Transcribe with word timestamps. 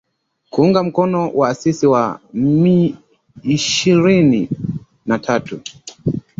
kuunga 0.49 0.83
mkono 0.83 1.29
waasi 1.35 1.87
wa 1.87 2.19
M 2.33 2.93
ishirini 3.43 4.49
na 5.05 5.19
tatu 5.19 5.59